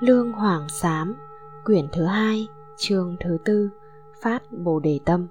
[0.00, 1.16] Lương Hoàng Sám,
[1.64, 3.70] quyển thứ hai, chương thứ tư,
[4.22, 5.28] phát Bồ Đề Tâm.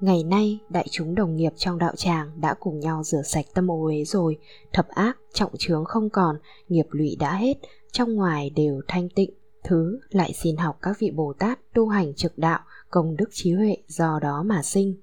[0.00, 3.70] Ngày nay, đại chúng đồng nghiệp trong đạo tràng đã cùng nhau rửa sạch tâm
[3.70, 4.38] ô uế rồi,
[4.72, 6.36] thập ác, trọng chướng không còn,
[6.68, 7.54] nghiệp lụy đã hết,
[7.92, 9.30] trong ngoài đều thanh tịnh.
[9.64, 12.60] Thứ lại xin học các vị Bồ Tát tu hành trực đạo,
[12.90, 14.94] công đức trí huệ do đó mà sinh.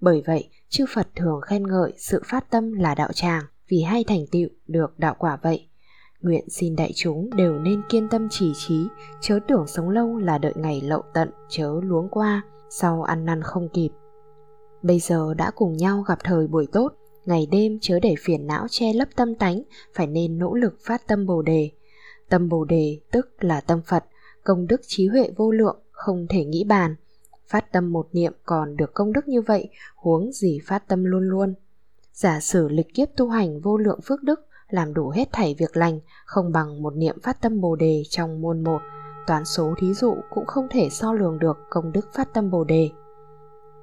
[0.00, 4.04] Bởi vậy, chư Phật thường khen ngợi sự phát tâm là đạo tràng, vì hay
[4.04, 5.68] thành tựu được đạo quả vậy
[6.24, 8.88] Nguyện xin đại chúng đều nên kiên tâm chỉ trí,
[9.20, 13.42] chớ tưởng sống lâu là đợi ngày lậu tận, chớ luống qua, sau ăn năn
[13.42, 13.88] không kịp.
[14.82, 16.92] Bây giờ đã cùng nhau gặp thời buổi tốt,
[17.24, 19.62] ngày đêm chớ để phiền não che lấp tâm tánh,
[19.94, 21.70] phải nên nỗ lực phát tâm Bồ đề.
[22.28, 24.04] Tâm Bồ đề tức là tâm Phật,
[24.44, 26.94] công đức trí huệ vô lượng, không thể nghĩ bàn.
[27.48, 31.22] Phát tâm một niệm còn được công đức như vậy, huống gì phát tâm luôn
[31.22, 31.54] luôn.
[32.12, 34.40] Giả sử lịch kiếp tu hành vô lượng phước đức,
[34.74, 38.40] làm đủ hết thảy việc lành, không bằng một niệm phát tâm bồ đề trong
[38.40, 38.78] môn một.
[39.26, 42.64] Toán số thí dụ cũng không thể so lường được công đức phát tâm bồ
[42.64, 42.90] đề.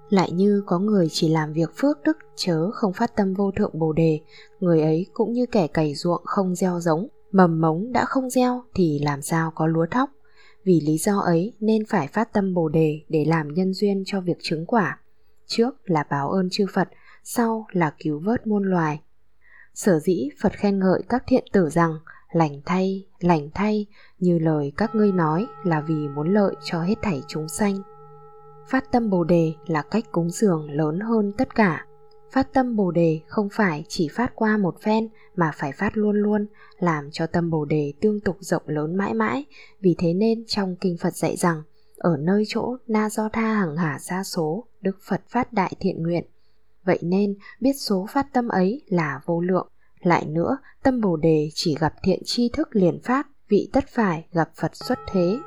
[0.10, 3.80] Lại như có người chỉ làm việc phước đức chớ không phát tâm vô thượng
[3.80, 4.20] bồ đề,
[4.60, 8.64] người ấy cũng như kẻ cày ruộng không gieo giống, mầm mống đã không gieo
[8.76, 10.10] thì làm sao có lúa thóc?
[10.66, 14.22] Vì lý do ấy nên phải phát tâm bồ đề để làm nhân duyên cho
[14.22, 15.00] việc chứng quả.
[15.46, 16.88] Trước là báo ơn chư phật,
[17.24, 19.02] sau là cứu vớt muôn loài.
[19.74, 22.00] Sở dĩ Phật khen ngợi các thiện tử rằng
[22.32, 23.86] lành thay, lành thay
[24.20, 27.76] như lời các ngươi nói là vì muốn lợi cho hết thảy chúng sanh.
[28.68, 31.86] Phát tâm Bồ đề là cách cúng dường lớn hơn tất cả.
[32.32, 36.16] Phát tâm Bồ đề không phải chỉ phát qua một phen mà phải phát luôn
[36.16, 36.48] luôn,
[36.80, 39.46] làm cho tâm Bồ đề tương tục rộng lớn mãi mãi.
[39.80, 41.64] Vì thế nên trong kinh Phật dạy rằng,
[41.98, 46.04] ở nơi chỗ Na Do Tha hằng hà xa số, Đức Phật phát đại thiện
[46.04, 46.24] nguyện–
[46.86, 49.68] Vậy nên biết số phát tâm ấy là vô lượng.
[50.00, 54.28] Lại nữa, tâm Bồ đề chỉ gặp thiện tri thức liền phát, vị tất phải
[54.32, 55.40] gặp Phật xuất thế.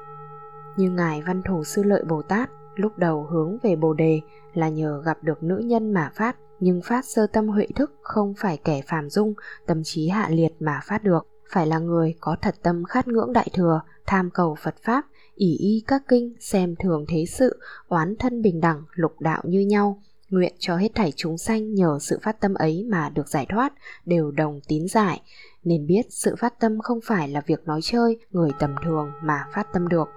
[0.77, 4.21] Như Ngài Văn Thù Sư Lợi Bồ Tát lúc đầu hướng về Bồ đề
[4.55, 8.35] là nhờ gặp được nữ nhân mà phát, nhưng phát sơ tâm huệ thức không
[8.39, 9.35] phải kẻ phàm dung,
[9.67, 13.33] tâm trí hạ liệt mà phát được, phải là người có thật tâm khát ngưỡng
[13.33, 15.05] đại thừa, tham cầu Phật Pháp,
[15.35, 19.61] ỷ y các kinh, xem thường thế sự, oán thân bình đẳng, lục đạo như
[19.61, 20.03] nhau,
[20.35, 23.73] Nguyện cho hết thảy chúng sanh nhờ sự phát tâm ấy mà được giải thoát,
[24.05, 25.21] đều đồng tín giải,
[25.65, 29.45] nên biết sự phát tâm không phải là việc nói chơi, người tầm thường mà
[29.55, 30.09] phát tâm được.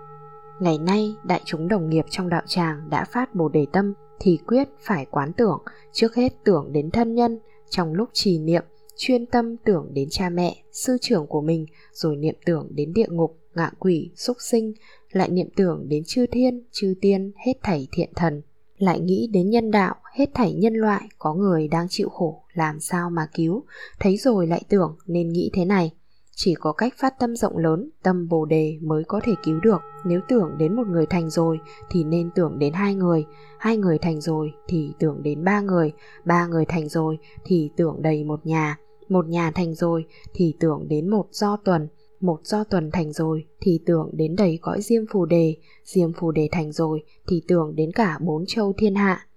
[0.60, 4.40] Ngày nay, đại chúng đồng nghiệp trong đạo tràng đã phát bồ đề tâm thì
[4.48, 7.40] quyết phải quán tưởng, trước hết tưởng đến thân nhân,
[7.70, 8.64] trong lúc trì niệm,
[8.96, 13.08] chuyên tâm tưởng đến cha mẹ, sư trưởng của mình, rồi niệm tưởng đến địa
[13.10, 14.74] ngục, ngạ quỷ, súc sinh,
[15.12, 18.42] lại niệm tưởng đến chư thiên, chư tiên, hết thảy thiện thần,
[18.78, 22.80] lại nghĩ đến nhân đạo, hết thảy nhân loại, có người đang chịu khổ, làm
[22.80, 23.64] sao mà cứu?
[24.00, 25.92] Thấy rồi lại tưởng nên nghĩ thế này.
[26.40, 29.82] Chỉ có cách phát tâm rộng lớn, tâm bồ đề mới có thể cứu được.
[30.06, 33.26] Nếu tưởng đến một người thành rồi, thì nên tưởng đến hai người.
[33.60, 35.92] Hai người thành rồi, thì tưởng đến ba người.
[36.26, 38.78] Ba người thành rồi, thì tưởng đầy một nhà.
[39.10, 41.88] Một nhà thành rồi, thì tưởng đến một do tuần
[42.20, 46.32] một do tuần thành rồi thì tưởng đến đầy cõi diêm phù đề, diêm phù
[46.32, 49.28] đề thành rồi thì tưởng đến cả bốn châu thiên hạ.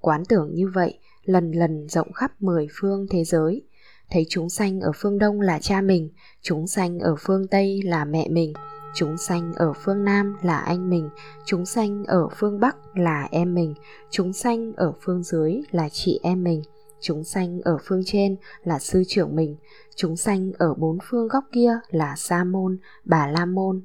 [0.00, 3.62] Quán tưởng như vậy, lần lần rộng khắp mười phương thế giới.
[4.10, 6.10] Thấy chúng sanh ở phương đông là cha mình,
[6.42, 8.52] chúng sanh ở phương tây là mẹ mình,
[8.94, 11.08] chúng sanh ở phương nam là anh mình,
[11.44, 13.74] chúng sanh ở phương bắc là em mình,
[14.10, 16.62] chúng sanh ở phương dưới là chị em mình
[17.06, 19.56] chúng sanh ở phương trên là sư trưởng mình,
[19.96, 23.82] chúng sanh ở bốn phương góc kia là sa môn, bà la môn.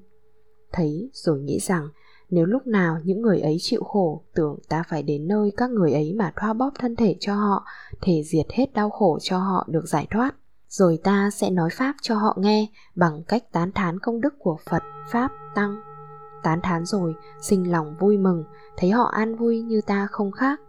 [0.72, 1.90] Thấy rồi nghĩ rằng,
[2.30, 5.94] nếu lúc nào những người ấy chịu khổ, tưởng ta phải đến nơi các người
[5.94, 7.66] ấy mà thoa bóp thân thể cho họ
[8.02, 10.36] thể diệt hết đau khổ cho họ được giải thoát,
[10.68, 14.58] rồi ta sẽ nói pháp cho họ nghe bằng cách tán thán công đức của
[14.70, 15.82] phật, pháp, tăng.
[16.44, 18.44] Tán thán rồi, sinh lòng vui mừng,
[18.78, 20.60] thấy họ an vui như ta không khác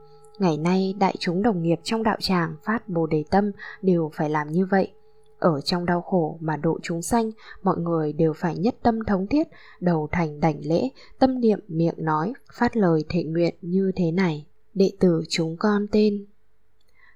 [0.43, 3.51] ngày nay, đại chúng đồng nghiệp trong đạo tràng phát bồ đề tâm
[3.83, 4.93] đều phải làm như vậy.
[5.39, 7.31] Ở trong đau khổ mà độ chúng sanh,
[7.63, 9.49] mọi người đều phải nhất tâm thống thiết,
[9.81, 10.89] đầu thành đảnh lễ,
[11.19, 14.47] tâm niệm miệng nói, phát lời thệ nguyện như thế này.
[14.75, 16.27] Đệ tử chúng con tên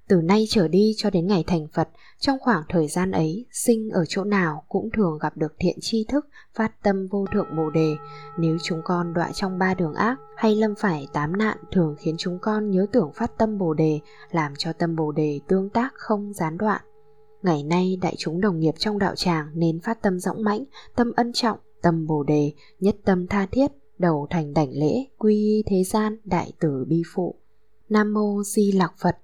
[0.09, 1.89] từ nay trở đi cho đến ngày thành Phật,
[2.19, 6.05] trong khoảng thời gian ấy, sinh ở chỗ nào cũng thường gặp được thiện tri
[6.09, 7.97] thức, phát tâm vô thượng bồ đề.
[8.39, 12.15] Nếu chúng con đọa trong ba đường ác hay lâm phải tám nạn thường khiến
[12.19, 14.01] chúng con nhớ tưởng phát tâm bồ đề,
[14.31, 16.83] làm cho tâm bồ đề tương tác không gián đoạn.
[17.43, 20.65] Ngày nay đại chúng đồng nghiệp trong đạo tràng nên phát tâm rõng mãnh,
[20.97, 25.63] tâm ân trọng, tâm bồ đề, nhất tâm tha thiết, đầu thành đảnh lễ, quy
[25.67, 27.35] thế gian, đại tử bi phụ.
[27.89, 29.17] Nam mô Di Lặc Phật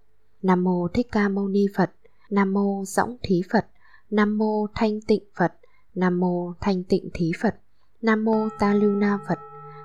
[0.43, 1.91] Nam mô Thích Ca Mâu Ni Phật,
[2.31, 3.67] Nam mô Dõng Thí Phật,
[4.11, 5.53] Nam mô Thanh Tịnh Phật,
[5.95, 7.55] Nam mô Thanh Tịnh Thí Phật,
[8.03, 9.39] Nam mô Ta Lưu Na Phật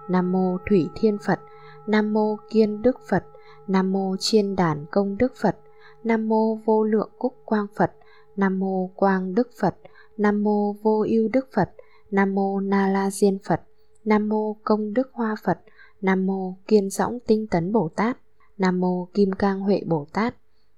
[0.09, 1.39] Nam mô Thủy Thiên Phật
[1.87, 3.23] Nam mô Kiên Đức Phật
[3.67, 5.55] Nam mô Chiên Đàn Công Đức Phật
[6.03, 7.91] Nam mô Vô Lượng Cúc Quang Phật
[8.35, 9.75] Nam mô Quang Đức Phật
[10.17, 11.69] Nam mô Vô Ưu Đức Phật
[12.11, 13.61] Nam mô Na La Diên Phật
[14.05, 15.59] Nam mô Công Đức Hoa Phật
[16.01, 18.17] Nam mô Kiên Dõng Tinh Tấn Bồ Tát
[18.57, 20.35] Nam mô Kim Cang Huệ Bồ Tát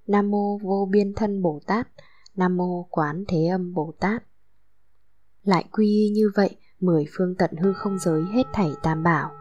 [0.10, 1.88] Nam mô Vô Biên Thân Bồ Tát.
[2.36, 4.24] Nam mô Quán Thế Âm Bồ Tát.
[5.44, 9.32] Lại quy y như vậy, mười phương tận hư không giới hết thảy tam bảo.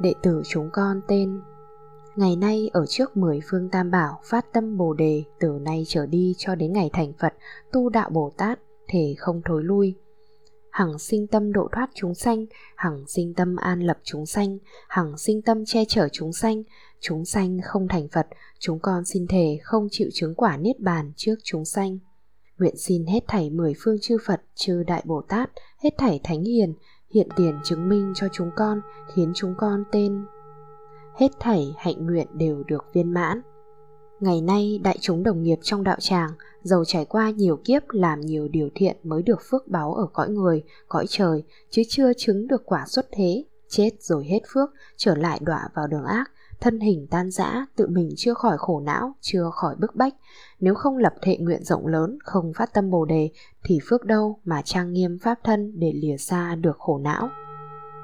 [0.00, 1.40] Đệ tử chúng con tên.
[2.16, 6.06] Ngày nay ở trước mười phương tam bảo, phát tâm bồ đề, từ nay trở
[6.06, 7.34] đi cho đến ngày thành Phật,
[7.72, 8.58] tu đạo Bồ Tát,
[8.88, 9.94] thể không thối lui.
[10.70, 12.46] Hằng sinh tâm độ thoát chúng sanh,
[12.76, 14.58] hằng sinh tâm an lập chúng sanh,
[14.88, 16.62] hằng sinh tâm che chở chúng sanh,
[17.00, 18.26] chúng sanh không thành Phật,
[18.58, 21.98] chúng con xin thề không chịu chứng quả niết bàn trước chúng sanh.
[22.58, 25.50] Nguyện xin hết thảy mười phương chư Phật, chư Đại Bồ Tát,
[25.82, 26.74] hết thảy Thánh Hiền,
[27.14, 28.80] hiện tiền chứng minh cho chúng con,
[29.14, 30.24] khiến chúng con tên.
[31.16, 33.42] Hết thảy hạnh nguyện đều được viên mãn.
[34.20, 36.30] Ngày nay đại chúng đồng nghiệp trong đạo tràng,
[36.62, 40.28] dầu trải qua nhiều kiếp làm nhiều điều thiện mới được phước báo ở cõi
[40.28, 45.14] người, cõi trời, chứ chưa chứng được quả xuất thế, chết rồi hết phước, trở
[45.14, 46.30] lại đọa vào đường ác,
[46.60, 50.14] thân hình tan rã, tự mình chưa khỏi khổ não, chưa khỏi bức bách.
[50.60, 53.30] Nếu không lập thệ nguyện rộng lớn, không phát tâm bồ đề,
[53.64, 57.28] thì phước đâu mà trang nghiêm pháp thân để lìa xa được khổ não.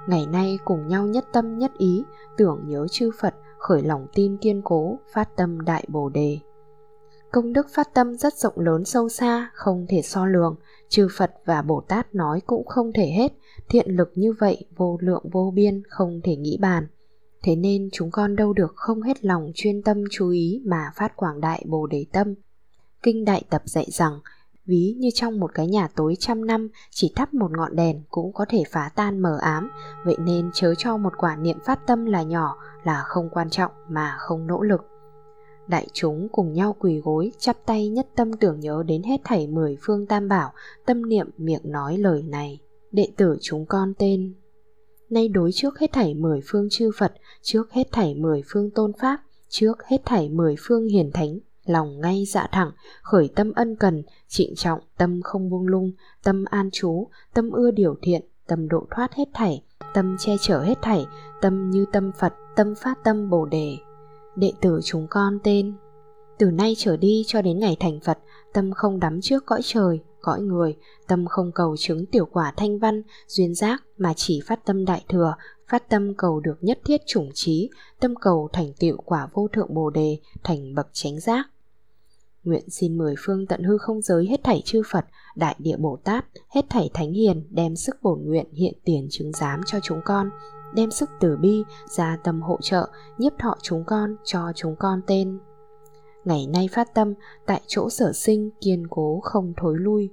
[0.08, 2.02] Ngày nay cùng nhau nhất tâm nhất ý,
[2.36, 3.34] tưởng nhớ chư Phật,
[3.66, 6.38] khởi lòng tin kiên cố, phát tâm đại bồ đề.
[7.32, 10.56] Công đức phát tâm rất rộng lớn sâu xa, không thể so lường,
[10.88, 13.32] chư Phật và Bồ Tát nói cũng không thể hết,
[13.68, 16.86] thiện lực như vậy vô lượng vô biên không thể nghĩ bàn.
[17.42, 21.16] Thế nên chúng con đâu được không hết lòng chuyên tâm chú ý mà phát
[21.16, 22.34] quảng đại Bồ Đề Tâm.
[23.02, 24.12] Kinh Đại Tập dạy rằng,
[24.66, 28.32] ví như trong một cái nhà tối trăm năm chỉ thắp một ngọn đèn cũng
[28.32, 29.70] có thể phá tan mờ ám,
[30.04, 33.72] vậy nên chớ cho một quả niệm phát tâm là nhỏ là không quan trọng
[33.88, 34.80] mà không nỗ lực.
[35.66, 39.46] Đại chúng cùng nhau quỳ gối, chắp tay nhất tâm tưởng nhớ đến hết thảy
[39.46, 40.52] mười phương tam bảo,
[40.86, 42.60] tâm niệm miệng nói lời này.
[42.92, 44.34] Đệ tử chúng con tên
[45.10, 48.92] nay đối trước hết thảy mười phương chư Phật, trước hết thảy mười phương tôn
[49.00, 52.70] Pháp, trước hết thảy mười phương hiền thánh, lòng ngay dạ thẳng,
[53.02, 55.92] khởi tâm ân cần, trịnh trọng, tâm không buông lung,
[56.24, 59.62] tâm an trú, tâm ưa điều thiện, tâm độ thoát hết thảy,
[59.94, 61.06] tâm che chở hết thảy,
[61.40, 63.76] tâm như tâm Phật, tâm phát tâm Bồ đề.
[64.36, 65.74] Đệ tử chúng con tên
[66.38, 68.18] từ nay trở đi cho đến ngày thành Phật,
[68.52, 70.76] tâm không đắm trước cõi trời, cõi người,
[71.06, 75.04] tâm không cầu chứng tiểu quả thanh văn, duyên giác mà chỉ phát tâm đại
[75.08, 75.34] thừa,
[75.68, 77.70] phát tâm cầu được nhất thiết chủng trí,
[78.00, 81.46] tâm cầu thành tựu quả vô thượng bồ đề, thành bậc chánh giác.
[82.46, 85.04] Nguyện xin mười phương tận hư không giới hết thảy chư Phật,
[85.36, 89.32] đại địa Bồ Tát, hết thảy thánh hiền đem sức bổn nguyện hiện tiền chứng
[89.32, 90.30] giám cho chúng con,
[90.74, 91.64] đem sức từ bi
[91.96, 92.88] ra tâm hỗ trợ,
[93.18, 95.38] nhiếp thọ chúng con cho chúng con tên.
[96.24, 97.14] Ngày nay phát tâm
[97.46, 100.10] tại chỗ sở sinh kiên cố không thối lui.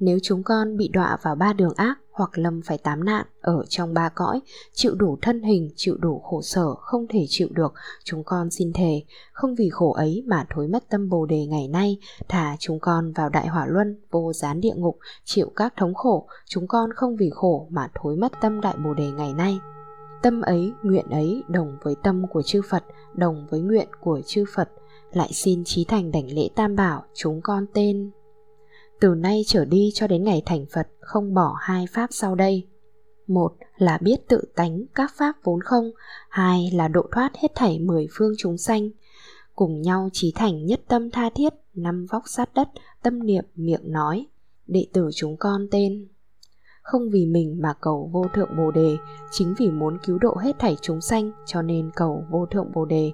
[0.00, 3.64] Nếu chúng con bị đọa vào ba đường ác hoặc lâm phải tám nạn ở
[3.68, 4.40] trong ba cõi,
[4.72, 7.74] chịu đủ thân hình, chịu đủ khổ sở, không thể chịu được,
[8.04, 11.68] chúng con xin thề, không vì khổ ấy mà thối mất tâm bồ đề ngày
[11.68, 11.98] nay,
[12.28, 16.28] thả chúng con vào đại hỏa luân, vô gián địa ngục, chịu các thống khổ,
[16.46, 19.58] chúng con không vì khổ mà thối mất tâm đại bồ đề ngày nay.
[20.22, 24.44] Tâm ấy, nguyện ấy đồng với tâm của chư Phật, đồng với nguyện của chư
[24.54, 24.68] Phật,
[25.12, 28.10] lại xin trí thành đảnh lễ tam bảo chúng con tên
[29.02, 32.66] từ nay trở đi cho đến ngày thành phật, không bỏ hai pháp sau đây.
[33.26, 35.90] Một là biết tự tánh các pháp vốn không,
[36.28, 38.90] hai là độ thoát hết thảy mười phương chúng sanh.
[39.54, 42.68] Cùng nhau trí thành nhất tâm tha thiết, năm vóc sát đất,
[43.02, 44.26] tâm niệm miệng nói,
[44.66, 46.08] đệ tử chúng con tên.
[46.82, 48.96] Không vì mình mà cầu vô thượng bồ đề,
[49.30, 52.84] chính vì muốn cứu độ hết thảy chúng sanh cho nên cầu vô thượng bồ
[52.84, 53.12] đề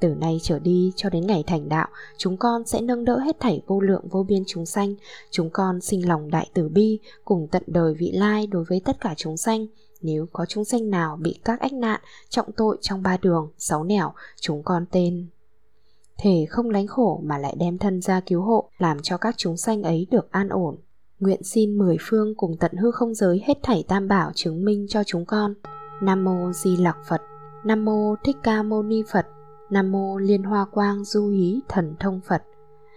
[0.00, 3.40] từ nay trở đi cho đến ngày thành đạo, chúng con sẽ nâng đỡ hết
[3.40, 4.94] thảy vô lượng vô biên chúng sanh.
[5.30, 9.00] Chúng con sinh lòng đại từ bi, cùng tận đời vị lai đối với tất
[9.00, 9.66] cả chúng sanh.
[10.02, 13.84] Nếu có chúng sanh nào bị các ách nạn, trọng tội trong ba đường, sáu
[13.84, 15.26] nẻo, chúng con tên
[16.18, 19.56] thể không lánh khổ mà lại đem thân ra cứu hộ, làm cho các chúng
[19.56, 20.76] sanh ấy được an ổn.
[21.20, 24.86] Nguyện xin mười phương cùng tận hư không giới hết thảy tam bảo chứng minh
[24.88, 25.54] cho chúng con.
[26.02, 27.20] Nam mô Di Lặc Phật.
[27.64, 29.26] Nam mô Thích Ca Mâu Ni Phật.
[29.70, 32.42] Nam mô Liên Hoa Quang Du Hí Thần Thông Phật.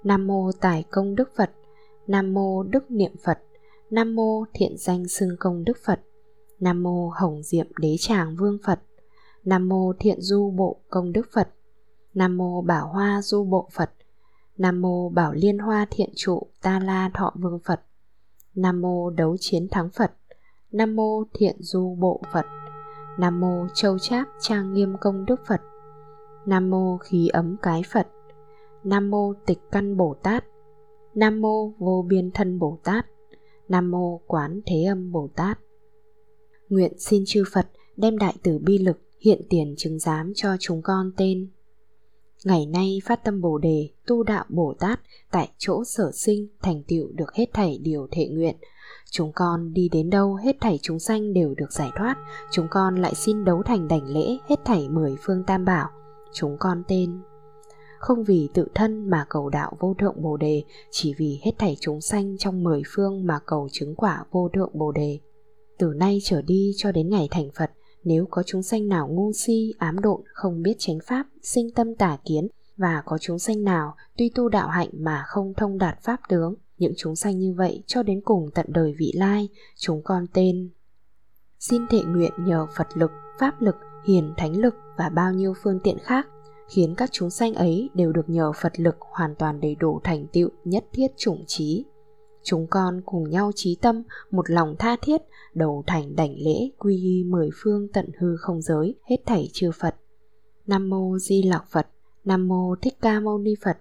[0.03, 1.51] Nam mô Tài Công Đức Phật.
[2.07, 3.39] Nam mô Đức Niệm Phật.
[3.89, 5.99] Nam mô Thiện Danh Xưng Công Đức Phật.
[6.59, 8.79] Nam mô Hồng Diệm Đế Tràng Vương Phật.
[9.43, 11.49] Nam mô Thiện Du Bộ Công Đức Phật.
[12.13, 13.91] Nam mô Bảo Hoa Du Bộ Phật.
[14.57, 17.81] Nam mô Bảo Liên Hoa Thiện Trụ Ta La Thọ Vương Phật.
[18.55, 20.11] Nam mô Đấu Chiến Thắng Phật.
[20.71, 22.45] Nam mô Thiện Du Bộ Phật
[23.17, 25.61] Nam mô Châu Cháp Trang Nghiêm Công Đức Phật
[26.45, 28.07] Nam mô Khí Ấm Cái Phật.
[28.83, 30.45] Nam mô Tịch Căn Bồ Tát.
[31.15, 33.05] Nam mô Vô Biên Thân Bồ Tát.
[33.69, 35.59] Nam mô Quán Thế Âm Bồ Tát.
[36.69, 37.67] Nguyện xin chư Phật
[37.97, 41.49] đem đại tử bi lực hiện tiền chứng giám cho chúng con tên.
[42.45, 44.99] Ngày nay phát tâm Bồ đề, tu đạo Bồ Tát
[45.31, 48.55] tại chỗ sở sinh thành tựu được hết thảy điều thệ nguyện.
[49.11, 52.15] Chúng con đi đến đâu hết thảy chúng sanh đều được giải thoát,
[52.51, 55.89] chúng con lại xin đấu thành đảnh lễ hết thảy mười phương tam bảo.
[56.33, 57.21] Chúng con tên
[58.01, 61.77] không vì tự thân mà cầu đạo vô thượng Bồ đề, chỉ vì hết thảy
[61.79, 65.19] chúng sanh trong mười phương mà cầu chứng quả vô thượng Bồ đề.
[65.77, 67.71] Từ nay trở đi cho đến ngày thành Phật,
[68.03, 71.95] nếu có chúng sanh nào ngu si, ám độn, không biết chánh pháp, sinh tâm
[71.95, 72.47] tà kiến,
[72.77, 76.55] và có chúng sanh nào tuy tu đạo hạnh mà không thông đạt pháp tướng,
[76.77, 80.69] những chúng sanh như vậy cho đến cùng tận đời vị lai, chúng con tên.
[81.59, 83.75] Xin thệ nguyện nhờ Phật lực, Pháp lực,
[84.07, 86.27] Hiền Thánh lực và bao nhiêu phương tiện khác
[86.69, 90.27] khiến các chúng sanh ấy đều được nhờ Phật lực hoàn toàn đầy đủ thành
[90.33, 91.85] tựu nhất thiết chủng trí.
[92.43, 95.21] Chúng con cùng nhau trí tâm, một lòng tha thiết,
[95.53, 99.71] đầu thành đảnh lễ quy y mười phương tận hư không giới, hết thảy chư
[99.79, 99.95] Phật.
[100.67, 101.87] Nam mô Di Lặc Phật,
[102.25, 103.77] Nam mô Thích Ca Mâu Ni Phật,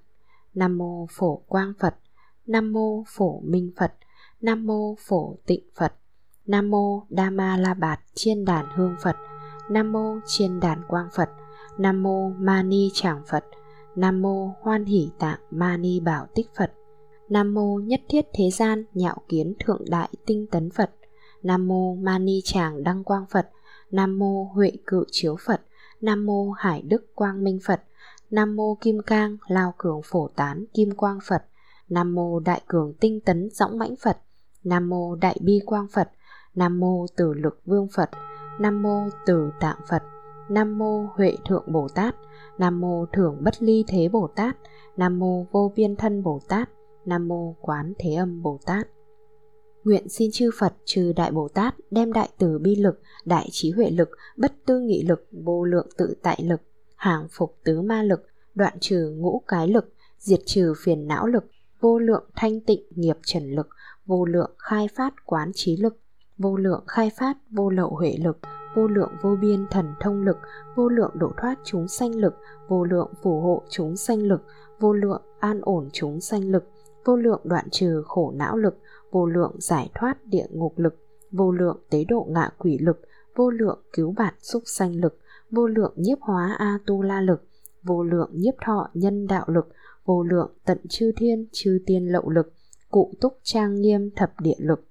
[0.55, 1.95] Nam mô Phổ Quang Phật,
[2.47, 3.93] Nam mô Phổ Minh Phật,
[4.41, 5.93] Nam mô Phổ Tịnh Phật,
[6.47, 9.17] Nam mô Đa Ma La Bạt Chiên Đàn Hương Phật,
[9.71, 11.31] Nam mô Chiên Đàn Quang Phật,
[11.79, 13.45] Nam mô Mani Tràng Phật,
[13.97, 16.73] Nam mô Hoan Hỷ Tạng Mani Bảo Tích Phật,
[17.29, 20.91] Nam mô Nhất Thiết Thế Gian Nhạo Kiến Thượng Đại Tinh Tấn Phật,
[21.43, 23.51] Nam mô Mani Tràng Đăng Quang Phật,
[23.91, 25.61] Nam mô Huệ Cự Chiếu Phật,
[26.01, 27.83] Nam mô Hải Đức Quang Minh Phật,
[28.31, 31.45] Nam mô Kim Cang Lao Cường Phổ Tán Kim Quang Phật,
[31.89, 34.19] Nam mô Đại Cường Tinh Tấn Dõng Mãnh Phật,
[34.65, 36.11] Nam mô Đại Bi Quang Phật,
[36.55, 38.11] Nam mô Tử Lực Vương Phật,
[38.61, 40.03] Nam mô từ Tạng Phật,
[40.49, 42.17] Nam mô Huệ Thượng Bồ Tát,
[42.59, 44.57] Nam mô Thưởng Bất Ly Thế Bồ Tát,
[44.97, 46.71] Nam mô Vô Biên Thân Bồ Tát,
[47.07, 48.89] Nam mô Quán Thế Âm Bồ Tát.
[49.85, 53.71] Nguyện xin chư Phật trừ Đại Bồ Tát đem đại từ bi lực, đại trí
[53.71, 56.61] huệ lực, bất tư nghị lực, vô lượng tự tại lực,
[56.97, 61.45] hàng phục tứ ma lực, đoạn trừ ngũ cái lực, diệt trừ phiền não lực,
[61.81, 63.69] vô lượng thanh tịnh nghiệp trần lực,
[64.07, 66.01] vô lượng khai phát quán trí lực,
[66.41, 68.39] vô lượng khai phát vô lậu huệ lực,
[68.75, 70.37] vô lượng vô biên thần thông lực,
[70.77, 72.35] vô lượng độ thoát chúng sanh lực,
[72.69, 74.41] vô lượng phù hộ chúng sanh lực,
[74.81, 76.65] vô lượng an ổn chúng sanh lực,
[77.05, 78.79] vô lượng đoạn trừ khổ não lực,
[79.11, 80.95] vô lượng giải thoát địa ngục lực,
[81.31, 83.01] vô lượng tế độ ngạ quỷ lực,
[83.37, 85.19] vô lượng cứu bạt xúc sanh lực,
[85.51, 87.45] vô lượng nhiếp hóa a tu la lực,
[87.83, 89.69] vô lượng nhiếp thọ nhân đạo lực,
[90.05, 92.53] vô lượng tận chư thiên chư tiên lậu lực,
[92.91, 94.90] cụ túc trang nghiêm thập địa lực,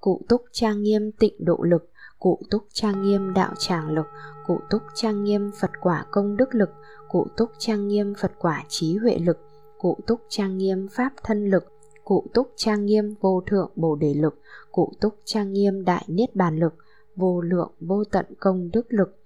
[0.00, 4.06] cụ túc trang nghiêm tịnh độ lực, cụ túc trang nghiêm đạo tràng lực,
[4.46, 6.70] cụ túc trang nghiêm Phật quả công đức lực,
[7.08, 9.38] cụ túc trang nghiêm Phật quả trí huệ lực,
[9.78, 11.64] cụ túc trang nghiêm Pháp thân lực,
[12.04, 14.40] cụ túc trang nghiêm vô thượng bồ đề lực,
[14.72, 16.74] cụ túc trang nghiêm đại niết bàn lực,
[17.16, 19.19] vô lượng vô tận công đức lực,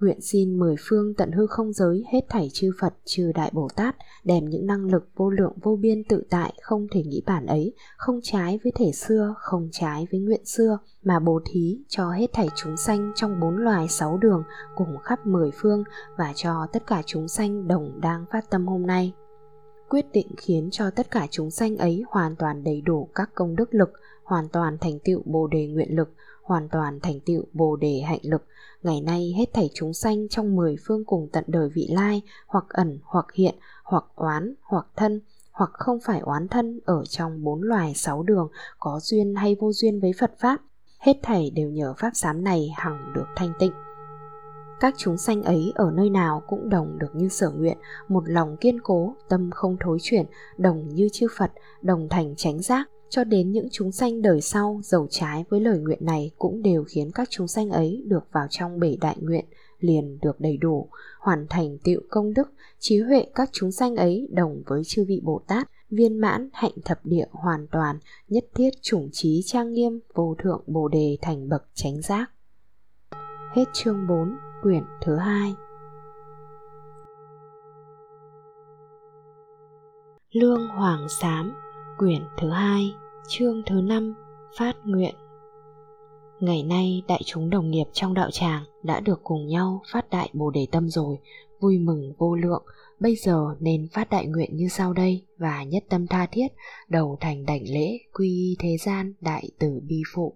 [0.00, 3.68] Nguyện xin mười phương tận hư không giới hết thảy chư Phật trừ Đại Bồ
[3.76, 7.46] Tát đem những năng lực vô lượng vô biên tự tại không thể nghĩ bản
[7.46, 12.10] ấy, không trái với thể xưa, không trái với nguyện xưa mà bố thí cho
[12.10, 14.42] hết thảy chúng sanh trong bốn loài sáu đường
[14.76, 15.84] cùng khắp mười phương
[16.18, 19.12] và cho tất cả chúng sanh đồng đang phát tâm hôm nay.
[19.88, 23.56] Quyết định khiến cho tất cả chúng sanh ấy hoàn toàn đầy đủ các công
[23.56, 23.90] đức lực,
[24.24, 26.08] hoàn toàn thành tựu Bồ đề nguyện lực,
[26.48, 28.42] hoàn toàn thành tựu Bồ đề hạnh lực
[28.82, 32.64] Ngày nay hết thảy chúng sanh trong mười phương cùng tận đời vị lai, hoặc
[32.68, 35.20] ẩn, hoặc hiện, hoặc oán, hoặc thân,
[35.52, 39.72] hoặc không phải oán thân ở trong bốn loài sáu đường, có duyên hay vô
[39.72, 40.60] duyên với Phật Pháp,
[40.98, 43.72] hết thảy đều nhờ Pháp sám này hằng được thanh tịnh.
[44.80, 47.78] Các chúng sanh ấy ở nơi nào cũng đồng được như sở nguyện,
[48.08, 50.26] một lòng kiên cố, tâm không thối chuyển,
[50.58, 51.52] đồng như chư Phật,
[51.82, 55.78] đồng thành chánh giác, cho đến những chúng sanh đời sau giàu trái với lời
[55.78, 59.44] nguyện này cũng đều khiến các chúng sanh ấy được vào trong bể đại nguyện
[59.80, 60.88] liền được đầy đủ,
[61.20, 65.20] hoàn thành tựu công đức, trí huệ các chúng sanh ấy đồng với chư vị
[65.24, 67.98] bồ tát, viên mãn, hạnh thập địa, hoàn toàn,
[68.28, 72.30] nhất thiết, chủng trí, trang nghiêm, vô thượng, bồ đề, thành bậc, chánh giác.
[73.54, 75.54] Hết chương 4 quyển thứ hai.
[80.32, 81.52] Lương hoàng sám
[81.98, 82.94] quyển thứ hai,
[83.28, 84.14] chương thứ năm,
[84.58, 85.14] phát nguyện
[86.40, 90.30] ngày nay, đại chúng đồng nghiệp trong đạo tràng đã được cùng nhau phát đại
[90.32, 91.18] bồ đề tâm rồi,
[91.60, 92.62] vui mừng vô lượng
[93.00, 96.48] bây giờ nên phát đại nguyện như sau đây và nhất tâm tha thiết,
[96.88, 100.34] đầu thành đảnh lễ quy y thế gian đại tử bi phụ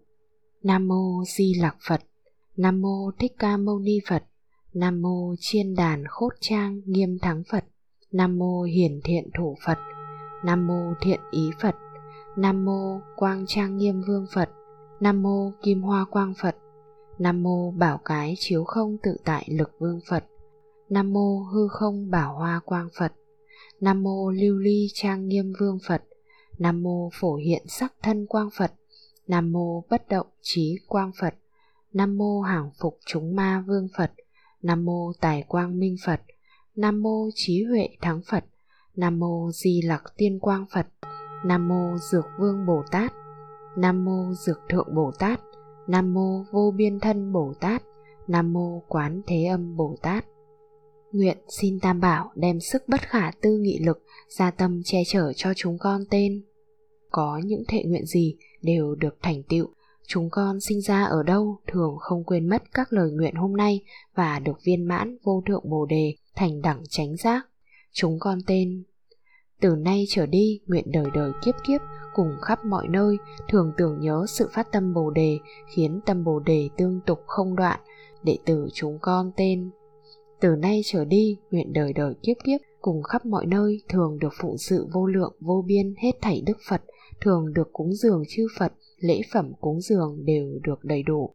[0.63, 2.01] Nam mô Di Lặc Phật.
[2.57, 4.25] Nam mô Thích Ca Mâu Ni Phật.
[4.75, 7.65] Nam mô Chiên Đàn Khốt Trang Nghiêm Thắng Phật.
[8.13, 9.79] Nam mô Hiển Thiện Thủ Phật.
[10.45, 11.77] Nam mô Thiện Ý Phật.
[12.37, 14.51] Nam mô Quang Trang Nghiêm Vương Phật.
[15.01, 16.57] Nam mô Kim Hoa Quang Phật.
[17.19, 20.25] Nam mô Bảo Cái Chiếu Không Tự Tại Lực Vương Phật.
[20.89, 23.13] Nam mô Hư Không Bảo Hoa Quang Phật.
[23.81, 26.03] Nam mô Lưu Ly Trang Nghiêm Vương Phật.
[26.59, 28.73] Nam mô Phổ Hiện Sắc Thân Quang Phật.
[29.27, 31.35] Nam mô Bất Động Trí Quang Phật.
[31.93, 34.13] Nam mô Hàng Phục Chúng Ma Vương Phật.
[34.63, 36.21] Nam mô Tài Quang Minh Phật.
[36.77, 38.45] Nam mô Trí Huệ Thắng Phật.
[38.97, 40.87] Nam mô Di Lặc Tiên Quang Phật.
[41.45, 43.13] Nam mô Dược Vương Bồ Tát.
[43.77, 45.41] Nam mô Dược Thượng Bồ Tát.
[45.87, 47.83] Nam mô Vô Biên Thân Bồ Tát.
[48.29, 50.25] Nam mô Quán Thế Âm Bồ Tát.
[51.13, 55.33] Nguyện xin Tam Bảo đem sức bất khả tư nghị lực, gia tâm che chở
[55.37, 56.45] cho chúng con tên.
[57.11, 59.67] Có những thệ nguyện gì đều được thành tựu.
[60.07, 63.81] Chúng con sinh ra ở đâu thường không quên mất các lời nguyện hôm nay
[64.15, 67.47] và được viên mãn vô thượng bồ đề thành đẳng chánh giác.
[67.93, 68.83] Chúng con tên.
[69.61, 71.81] Từ nay trở đi, nguyện đời đời kiếp kiếp,
[72.15, 73.17] cùng khắp mọi nơi,
[73.49, 75.39] thường tưởng nhớ sự phát tâm bồ đề,
[75.75, 77.81] khiến tâm bồ đề tương tục không đoạn,
[78.23, 79.71] đệ tử chúng con tên.
[80.41, 84.33] Từ nay trở đi, nguyện đời đời kiếp kiếp, cùng khắp mọi nơi, thường được
[84.41, 86.83] phụng sự vô lượng, vô biên, hết thảy đức phật,
[87.21, 91.35] thường được cúng dường chư phật, lễ phẩm cúng dường đều được đầy đủ.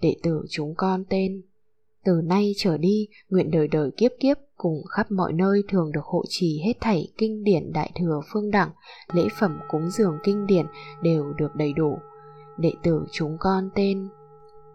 [0.00, 1.42] Đệ tử chúng con tên.
[2.04, 6.04] Từ nay trở đi, nguyện đời đời kiếp kiếp cùng khắp mọi nơi thường được
[6.04, 8.70] hộ trì hết thảy kinh điển đại thừa phương đẳng
[9.12, 10.66] lễ phẩm cúng dường kinh điển
[11.02, 11.98] đều được đầy đủ
[12.58, 14.08] đệ tử chúng con tên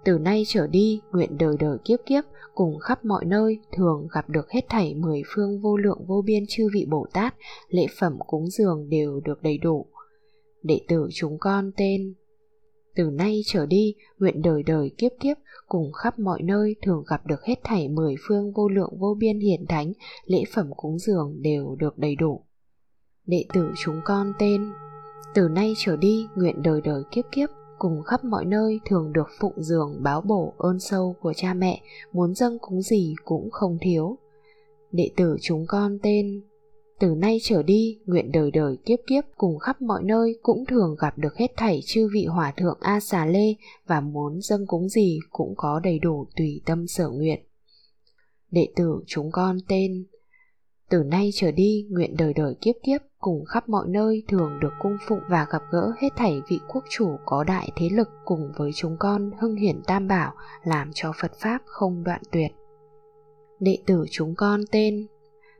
[0.06, 2.24] từ nay trở đi nguyện đời đời kiếp kiếp
[2.56, 6.44] cùng khắp mọi nơi thường gặp được hết thảy mười phương vô lượng vô biên
[6.50, 7.36] chư vị Bồ Tát,
[7.70, 9.86] lễ phẩm cúng dường đều được đầy đủ.
[10.64, 12.14] Đệ tử chúng con tên
[12.96, 15.38] từ nay trở đi, nguyện đời đời kiếp kiếp
[15.68, 19.40] cùng khắp mọi nơi thường gặp được hết thảy mười phương vô lượng vô biên
[19.40, 19.94] hiển thánh,
[20.26, 22.42] lễ phẩm cúng dường đều được đầy đủ.
[23.26, 24.72] Đệ tử chúng con tên
[25.36, 29.28] Từ nay trở đi, nguyện đời đời kiếp kiếp cùng khắp mọi nơi thường được
[29.40, 31.82] phụng dường báo bổ ơn sâu của cha mẹ,
[32.14, 34.18] muốn dâng cúng gì cũng không thiếu.
[34.92, 36.42] Đệ tử chúng con tên
[37.00, 40.96] từ nay trở đi, nguyện đời đời kiếp kiếp cùng khắp mọi nơi cũng thường
[41.00, 43.56] gặp được hết thảy chư vị hòa thượng A xà lê
[43.88, 47.40] và muốn dâng cúng gì cũng có đầy đủ tùy tâm sở nguyện.
[48.52, 50.06] Đệ tử chúng con tên
[50.90, 54.74] từ nay trở đi, nguyện đời đời kiếp kiếp cùng khắp mọi nơi thường được
[54.82, 58.52] cung phụng và gặp gỡ hết thảy vị quốc chủ có đại thế lực cùng
[58.58, 62.52] với chúng con hưng hiển tam bảo làm cho Phật Pháp không đoạn tuyệt.
[63.60, 65.08] Đệ tử chúng con tên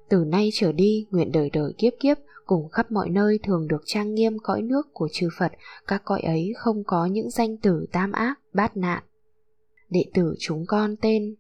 [0.10, 3.82] từ nay trở đi, nguyện đời đời kiếp kiếp cùng khắp mọi nơi thường được
[3.86, 5.52] trang nghiêm cõi nước của chư Phật,
[5.88, 9.04] các cõi ấy không có những danh tử tam ác, bát nạn.
[9.90, 11.36] Đệ tử chúng con tên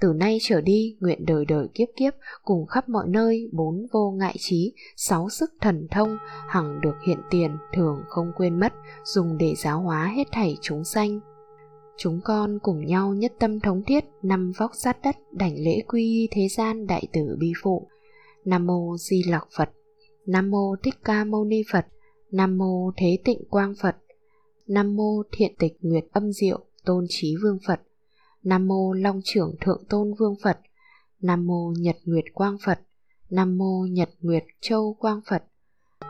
[0.00, 4.10] từ nay trở đi, nguyện đời đời kiếp kiếp cùng khắp mọi nơi bốn vô
[4.10, 6.16] ngại trí, sáu sức thần thông,
[6.48, 8.72] hằng được hiện tiền, thường không quên mất,
[9.04, 11.20] dùng để giáo hóa hết thảy chúng sanh.
[11.96, 16.02] Chúng con cùng nhau nhất tâm thống thiết, năm vóc sát đất, đảnh lễ quy
[16.02, 17.88] y thế gian đại tử bi phụ,
[18.46, 19.70] Nam mô Di Lặc Phật.
[20.26, 21.86] Nam mô Thích Ca Mâu Ni Phật.
[22.32, 23.96] Nam mô Thế Tịnh Quang Phật.
[24.66, 27.80] Nam mô Thiện Tịch Nguyệt Âm Diệu Tôn Trí Vương Phật.
[28.42, 30.58] Nam mô Long Trưởng Thượng Tôn Vương Phật.
[31.20, 32.80] Nam mô Nhật Nguyệt Quang Phật.
[33.30, 35.44] Nam mô Nhật Nguyệt Châu Quang Phật.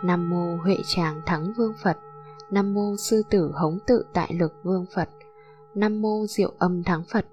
[0.05, 1.97] Nam mô Huệ Tràng Thắng Vương Phật.
[2.51, 5.09] Nam mô Sư Tử Hống Tự Tại Lực Vương Phật.
[5.75, 7.27] Nam mô Diệu Âm Thắng Phật.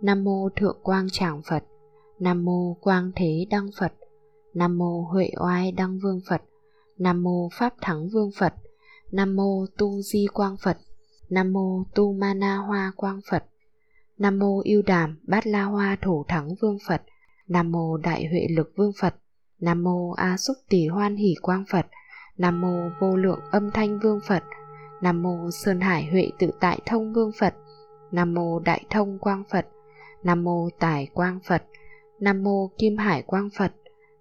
[0.00, 1.64] Nam mô Thượng Quang Tràng Phật.
[2.18, 3.92] Nam mô Quang Thế Đăng Phật.
[4.56, 6.42] Nam mô Huệ Oai Đăng Vương Phật,
[6.98, 8.54] Nam mô Pháp Thắng Vương Phật,
[9.12, 10.78] Nam mô Tu Di Quang Phật,
[11.28, 13.44] Nam mô Tu Ma Na Hoa Quang Phật,
[14.18, 17.02] Nam mô Yêu Đàm Bát La Hoa Thủ Thắng Vương Phật,
[17.48, 19.14] Nam mô Đại Huệ Lực Vương Phật,
[19.60, 21.86] Nam mô A Xúc Tỷ Hoan Hỷ Quang Phật,
[22.38, 24.42] Nam mô Vô Lượng Âm Thanh Vương Phật,
[25.02, 27.54] Nam mô Sơn Hải Huệ Tự Tại Thông Vương Phật,
[28.12, 29.66] Nam mô Đại Thông Quang Phật,
[30.22, 31.62] Nam mô Tài Quang Phật,
[32.20, 33.72] Nam mô Kim Hải Quang Phật,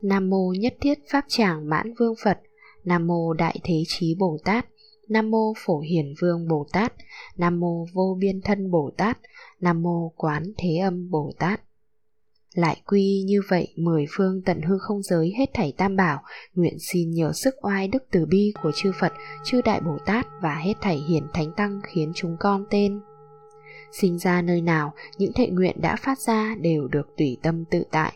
[0.01, 2.39] Nam mô Nhất Thiết Pháp Tràng Mãn Vương Phật,
[2.83, 4.65] Nam mô Đại Thế Chí Bồ Tát,
[5.09, 6.93] Nam mô Phổ Hiển Vương Bồ Tát,
[7.37, 9.17] Nam mô Vô Biên Thân Bồ Tát,
[9.59, 11.61] Nam mô Quán Thế Âm Bồ Tát.
[12.53, 16.77] Lại quy như vậy mười phương tận hư không giới hết thảy tam bảo, nguyện
[16.79, 20.55] xin nhờ sức oai đức từ bi của chư Phật, chư Đại Bồ Tát và
[20.55, 22.99] hết thảy hiển thánh tăng khiến chúng con tên.
[23.91, 27.83] Sinh ra nơi nào, những thệ nguyện đã phát ra đều được tùy tâm tự
[27.91, 28.13] tại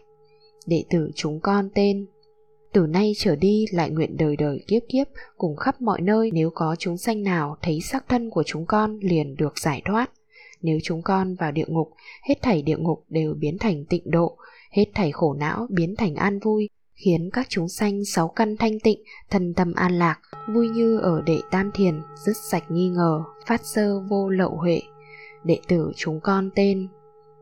[0.65, 2.05] đệ tử chúng con tên.
[2.73, 6.29] Từ nay trở đi, lại nguyện đời đời kiếp kiếp cùng khắp mọi nơi.
[6.33, 10.11] Nếu có chúng sanh nào thấy xác thân của chúng con liền được giải thoát.
[10.61, 11.91] Nếu chúng con vào địa ngục,
[12.27, 14.37] hết thảy địa ngục đều biến thành tịnh độ,
[14.71, 18.79] hết thảy khổ não biến thành an vui, khiến các chúng sanh sáu căn thanh
[18.79, 20.19] tịnh, thân tâm an lạc,
[20.53, 24.81] vui như ở đệ tam thiền, dứt sạch nghi ngờ, phát sơ vô lậu huệ.
[25.43, 26.87] Đệ tử chúng con tên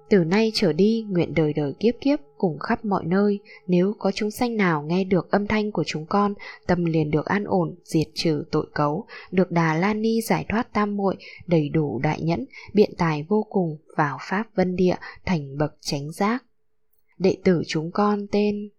[0.10, 3.40] từ nay trở đi, nguyện đời đời kiếp kiếp cùng khắp mọi nơi.
[3.68, 6.34] Nếu có chúng sanh nào nghe được âm thanh của chúng con,
[6.68, 10.74] tâm liền được an ổn, diệt trừ tội cấu, được đà la ni giải thoát
[10.74, 11.16] tam muội,
[11.48, 16.12] đầy đủ đại nhẫn, biện tài vô cùng, vào pháp vân địa, thành bậc chánh
[16.12, 16.44] giác.
[17.18, 18.70] Đệ tử chúng con tên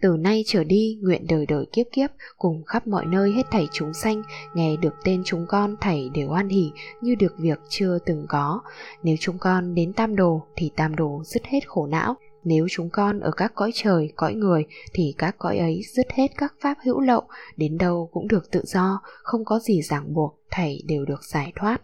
[0.00, 3.68] từ nay trở đi, nguyện đời đời kiếp kiếp, cùng khắp mọi nơi hết thảy
[3.72, 4.22] chúng sanh,
[4.54, 8.60] nghe được tên chúng con thảy đều an hỉ, như được việc chưa từng có.
[9.02, 12.14] Nếu chúng con đến tam đồ, thì tam đồ dứt hết khổ não.
[12.44, 16.30] Nếu chúng con ở các cõi trời, cõi người, thì các cõi ấy dứt hết
[16.36, 17.22] các pháp hữu lậu.
[17.56, 21.52] Đến đâu cũng được tự do, không có gì ràng buộc thảy đều được giải
[21.56, 21.82] thoát.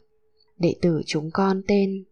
[0.59, 2.05] Đệ tử chúng con tên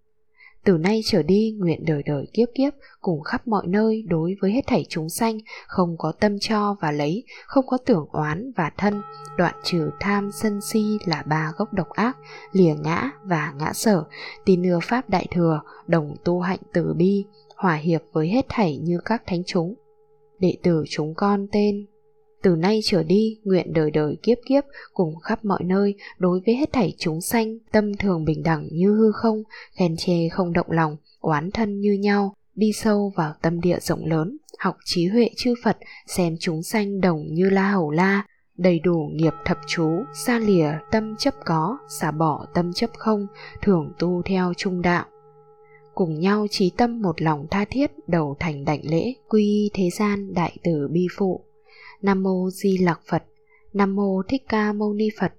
[0.64, 4.52] từ nay trở đi, nguyện đời đời kiếp kiếp, cùng khắp mọi nơi đối với
[4.52, 8.70] hết thảy chúng sanh, không có tâm cho và lấy, không có tưởng oán và
[8.76, 9.02] thân,
[9.38, 12.16] đoạn trừ tham sân si là ba gốc độc ác,
[12.52, 14.04] lìa ngã và ngã sở.
[14.44, 17.24] Tin nưa pháp đại thừa, đồng tu hạnh từ bi,
[17.56, 19.74] hòa hiệp với hết thảy như các thánh chúng.
[20.38, 21.86] Đệ tử chúng con tên
[22.42, 26.56] từ nay trở đi, nguyện đời đời kiếp kiếp cùng khắp mọi nơi đối với
[26.56, 30.70] hết thảy chúng sanh, tâm thường bình đẳng như hư không, khen chê không động
[30.70, 35.30] lòng, oán thân như nhau, đi sâu vào tâm địa rộng lớn, học trí huệ
[35.36, 35.76] chư phật,
[36.06, 38.24] xem chúng sanh đồng như la hầu la,
[38.56, 39.90] đầy đủ nghiệp thập chú,
[40.26, 43.26] xa lìa tâm chấp có, xả bỏ tâm chấp không,
[43.62, 45.04] thường tu theo trung đạo.
[45.94, 50.34] Cùng nhau trí tâm một lòng tha thiết, đầu thành đảnh lễ quy thế gian
[50.34, 51.44] đại từ bi phụ.
[52.02, 53.24] Nam mô Di Lặc Phật,
[53.72, 55.32] Nam mô Thích Ca Mâu Ni Phật,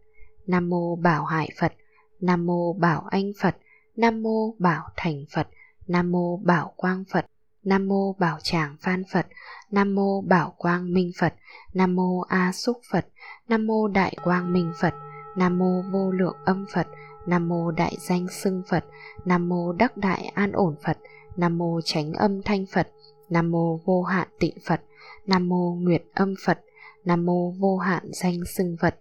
[0.47, 1.73] Nam mô Bảo Hải Phật,
[2.21, 3.58] Nam mô Bảo Anh Phật,
[3.95, 5.47] Nam mô Bảo Thành Phật,
[5.88, 7.26] Nam mô Bảo Quang Phật,
[7.63, 9.28] Nam mô Bảo Tràng Phan Phật,
[9.71, 11.34] Nam mô Bảo Quang Minh Phật,
[11.73, 13.08] Nam mô A Xúc Phật,
[13.49, 14.93] Nam mô Đại Quang Minh Phật,
[15.38, 16.88] Nam mô Vô Lượng Âm Phật,
[17.28, 18.86] Nam mô Đại Danh Xưng Phật,
[19.26, 20.97] Nam mô Đắc Đại An Ổn Phật,
[21.38, 22.88] Nam mô Chánh Âm Thanh Phật,
[23.30, 24.82] Nam mô Vô Hạn Tịnh Phật,
[25.26, 26.60] Nam mô Nguyệt Âm Phật,
[27.06, 28.96] Nam mô Vô Hạn Danh Xưng Phật,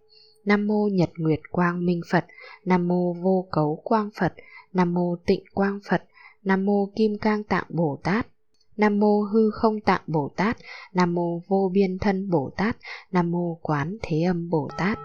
[0.44, 2.24] Nam mô Nhật Nguyệt Quang Minh Phật,
[2.64, 4.34] Nam mô Vô Cấu Quang Phật,
[4.72, 6.02] Nam mô Tịnh Quang Phật,
[6.42, 8.26] Nam mô Kim Cang Tạng Bồ Tát,
[8.76, 10.56] Nam mô Hư Không Tạng Bồ Tát,
[10.94, 12.76] Nam mô Vô Biên Thân Bồ Tát,
[13.12, 14.98] Nam mô Quán Thế Âm Bồ Tát.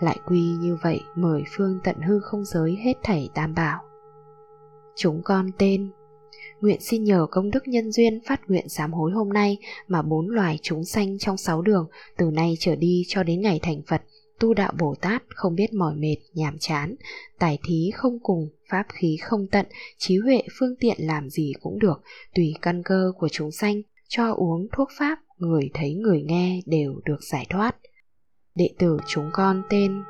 [0.00, 3.82] Lại quy như vậy mười phương tận hư không giới hết thảy tam bảo.
[4.96, 5.90] Chúng con tên
[6.60, 10.28] Nguyện xin nhờ công đức nhân duyên phát nguyện sám hối hôm nay mà bốn
[10.28, 14.02] loài chúng sanh trong sáu đường từ nay trở đi cho đến ngày thành Phật
[14.38, 16.94] tu đạo Bồ Tát không biết mỏi mệt, nhàm chán,
[17.38, 19.66] tài thí không cùng, pháp khí không tận,
[19.98, 22.02] trí huệ phương tiện làm gì cũng được,
[22.34, 27.00] tùy căn cơ của chúng sanh, cho uống thuốc pháp, người thấy người nghe đều
[27.04, 27.76] được giải thoát.
[28.54, 30.02] Đệ tử chúng con tên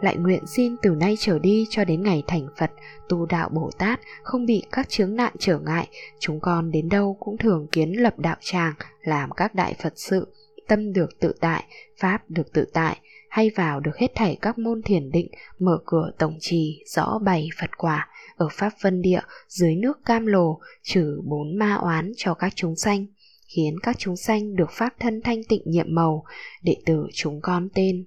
[0.00, 2.70] lại nguyện xin từ nay trở đi cho đến ngày thành Phật,
[3.08, 7.16] tu đạo Bồ Tát, không bị các chướng nạn trở ngại, chúng con đến đâu
[7.20, 10.26] cũng thường kiến lập đạo tràng, làm các đại Phật sự,
[10.68, 11.64] tâm được tự tại,
[11.98, 12.96] pháp được tự tại,
[13.30, 15.28] hay vào được hết thảy các môn thiền định,
[15.58, 20.26] mở cửa tổng trì, rõ bày Phật quả, ở Pháp Vân Địa, dưới nước Cam
[20.26, 23.06] Lồ, trừ bốn ma oán cho các chúng sanh
[23.56, 26.24] khiến các chúng sanh được pháp thân thanh tịnh nhiệm màu,
[26.62, 28.04] đệ tử chúng con tên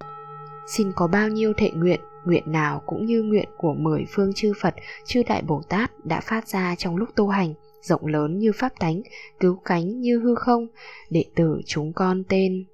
[0.76, 4.52] xin có bao nhiêu thệ nguyện, nguyện nào cũng như nguyện của mười phương chư
[4.60, 8.52] Phật, chư Đại Bồ Tát đã phát ra trong lúc tu hành, rộng lớn như
[8.52, 9.02] pháp tánh,
[9.40, 10.66] cứu cánh như hư không,
[11.10, 12.64] đệ tử chúng con tên.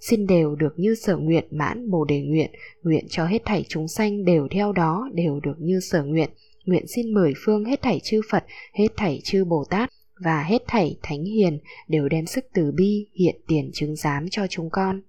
[0.00, 2.50] Xin đều được như sở nguyện mãn bồ đề nguyện,
[2.82, 6.30] nguyện cho hết thảy chúng sanh đều theo đó đều được như sở nguyện,
[6.66, 8.44] nguyện xin mười phương hết thảy chư Phật,
[8.74, 9.90] hết thảy chư Bồ Tát
[10.24, 14.46] và hết thảy thánh hiền đều đem sức từ bi hiện tiền chứng giám cho
[14.46, 15.00] chúng con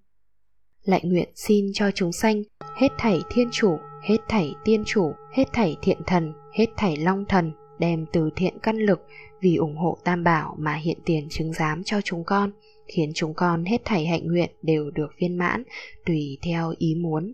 [0.86, 2.44] lại nguyện xin cho chúng sanh
[2.78, 7.26] hết thảy thiên chủ, hết thảy tiên chủ, hết thảy thiện thần, hết thảy long
[7.26, 9.00] thần đem từ thiện căn lực
[9.42, 12.52] vì ủng hộ tam bảo mà hiện tiền chứng giám cho chúng con,
[12.88, 15.64] khiến chúng con hết thảy hạnh nguyện đều được viên mãn
[16.06, 17.34] tùy theo ý muốn.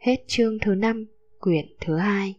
[0.00, 1.06] Hết chương thứ năm,
[1.40, 2.34] quyển thứ hai.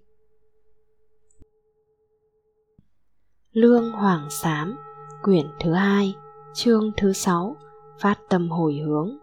[3.52, 4.78] Lương hoàng sám,
[5.24, 6.14] quyển thứ hai,
[6.54, 7.56] chương thứ sáu,
[8.00, 9.18] phát tâm hồi hướng.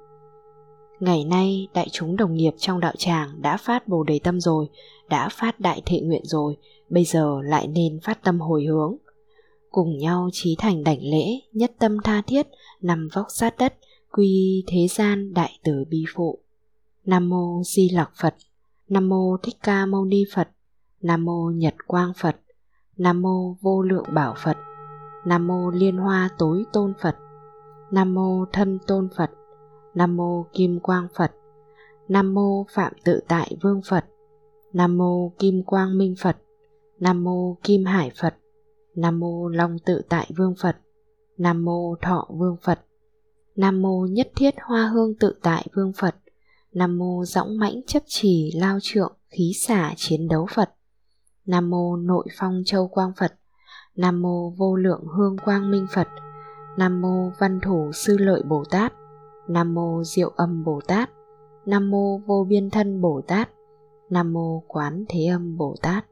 [1.00, 4.68] Ngày nay đại chúng đồng nghiệp trong đạo tràng đã phát bồ đề tâm rồi,
[5.08, 6.56] đã phát đại thệ nguyện rồi,
[6.90, 8.96] bây giờ lại nên phát tâm hồi hướng.
[9.70, 12.46] Cùng nhau trí thành đảnh lễ, nhất tâm tha thiết,
[12.80, 13.74] nằm vóc sát đất,
[14.12, 16.38] quy thế gian đại từ bi phụ.
[17.04, 18.34] Nam mô di lặc phật.
[18.88, 20.48] Nam mô thích ca mâu ni phật.
[21.02, 22.36] Nam mô nhật quang phật.
[22.96, 24.56] Nam mô vô lượng bảo phật.
[25.26, 27.16] Nam mô liên hoa tối tôn phật.
[27.90, 29.30] Nam mô thân tôn phật
[29.96, 31.32] nam mô kim quang phật
[32.08, 34.04] nam mô phạm tự tại vương phật
[34.72, 36.36] nam mô kim quang minh phật
[37.00, 38.34] nam mô kim hải phật
[38.96, 40.76] nam mô long tự tại vương phật
[41.38, 42.80] nam mô thọ vương phật
[43.56, 46.14] nam mô nhất thiết hoa hương tự tại vương phật
[46.72, 50.70] nam mô dõng mãnh chấp trì lao trượng khí xả chiến đấu phật
[51.46, 53.32] nam mô nội phong châu quang phật
[53.96, 56.08] nam mô vô lượng hương quang minh phật
[56.78, 58.92] nam mô văn thủ sư lợi bồ tát
[59.48, 61.10] nam mô diệu âm bồ tát.
[61.66, 63.50] Nam mô vô biên thân bồ tát.
[64.10, 66.06] Nam mô quán thế âm bồ tát.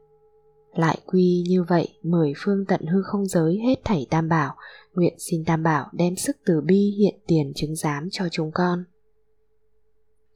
[0.73, 4.55] Lại quy như vậy, mười phương tận hư không giới hết thảy tam bảo,
[4.93, 8.83] nguyện xin tam bảo đem sức từ bi hiện tiền chứng giám cho chúng con.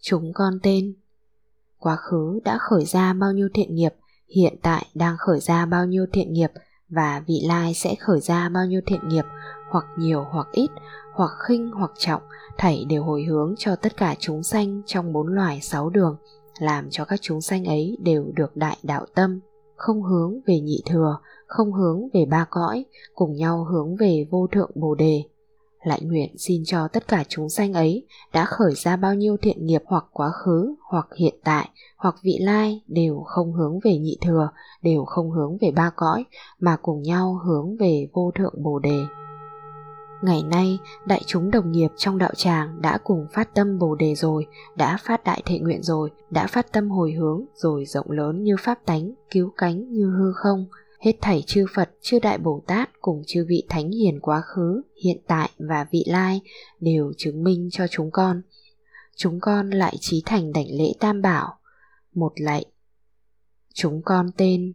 [0.02, 0.96] Chúng con tên,
[1.78, 3.94] quá khứ đã khởi ra bao nhiêu thiện nghiệp,
[4.36, 6.52] hiện tại đang khởi ra bao nhiêu thiện nghiệp
[6.90, 9.26] và vị lai sẽ khởi ra bao nhiêu thiện nghiệp
[9.70, 10.70] hoặc nhiều hoặc ít,
[11.14, 12.22] hoặc khinh hoặc trọng,
[12.58, 16.18] thảy đều hồi hướng cho tất cả chúng sanh trong bốn loài sáu đường,
[16.60, 19.40] làm cho các chúng sanh ấy đều được đại đạo tâm,
[19.76, 24.48] không hướng về nhị thừa, không hướng về ba cõi, cùng nhau hướng về vô
[24.52, 25.24] thượng bồ đề.
[25.84, 29.66] Lại nguyện xin cho tất cả chúng sanh ấy đã khởi ra bao nhiêu thiện
[29.66, 34.18] nghiệp hoặc quá khứ, hoặc hiện tại, hoặc vị lai đều không hướng về nhị
[34.22, 34.50] thừa,
[34.82, 36.26] đều không hướng về ba cõi,
[36.60, 39.00] mà cùng nhau hướng về vô thượng bồ đề.
[40.22, 44.16] Ngày nay, đại chúng đồng nghiệp trong đạo tràng đã cùng phát tâm Bồ đề
[44.16, 48.44] rồi, đã phát đại thệ nguyện rồi, đã phát tâm hồi hướng rồi rộng lớn
[48.44, 50.66] như pháp tánh, cứu cánh như hư không.
[51.00, 54.82] Hết thảy chư Phật, chư Đại Bồ Tát cùng chư vị Thánh Hiền quá khứ,
[55.04, 56.42] hiện tại và vị lai
[56.80, 58.42] đều chứng minh cho chúng con.
[59.16, 61.60] Chúng con lại trí thành đảnh lễ tam bảo.
[62.14, 62.66] Một lạy.
[63.74, 64.74] Chúng con tên.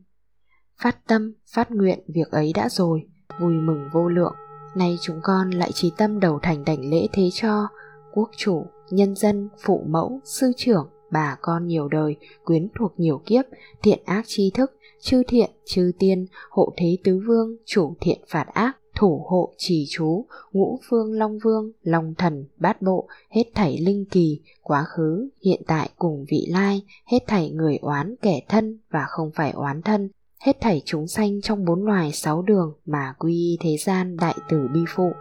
[0.83, 3.09] Phát tâm, phát nguyện việc ấy đã rồi,
[3.41, 4.35] vui mừng vô lượng
[4.75, 7.69] Nay chúng con lại trí tâm đầu thành đảnh lễ thế cho
[8.13, 13.23] quốc chủ, nhân dân, phụ mẫu, sư trưởng, bà con nhiều đời, quyến thuộc nhiều
[13.27, 13.45] kiếp,
[13.83, 18.47] thiện ác tri thức, chư thiện, chư tiên, hộ thế tứ vương, chủ thiện phạt
[18.55, 23.79] ác, thủ hộ trì chú, ngũ phương long vương, long thần, bát bộ, hết thảy
[23.79, 28.79] linh kỳ, quá khứ, hiện tại cùng vị lai, hết thảy người oán kẻ thân
[28.91, 30.09] và không phải oán thân,
[30.45, 34.35] hết thảy chúng sanh trong bốn loài sáu đường mà quy y thế gian đại
[34.49, 35.13] tử bi phụ.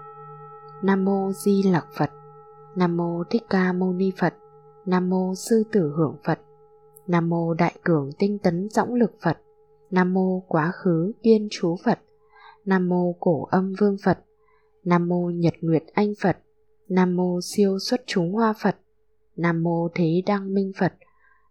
[0.84, 2.10] Nam mô Di Lặc Phật,
[2.76, 4.34] Nam mô Thích Ca Mâu Ni Phật,
[4.86, 6.40] Nam mô Sư Tử Hưởng Phật,
[7.08, 9.38] Nam mô Đại Cường Tinh Tấn Dõng Lực Phật,
[9.92, 12.00] Nam mô Quá Khứ Kiên Chú Phật,
[12.66, 14.20] Nam mô Cổ Âm Vương Phật,
[14.84, 16.38] Nam mô Nhật Nguyệt Anh Phật,
[16.90, 18.76] Nam mô Siêu Xuất Chúng Hoa Phật,
[19.36, 20.94] Nam mô Thế Đăng Minh Phật,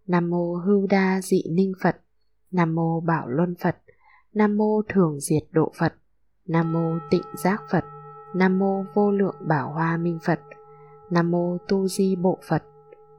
[0.07, 1.97] Nam mô Hưu Đa Dị Ninh Phật,
[2.53, 3.77] Nam mô Bảo Luân Phật,
[4.35, 5.95] Nam mô Thường Diệt Độ Phật,
[6.47, 7.85] Nam mô Tịnh Giác Phật,
[8.35, 10.41] Nam mô Vô Lượng Bảo Hoa Minh Phật,
[11.11, 12.63] Nam mô Tu Di Bộ Phật,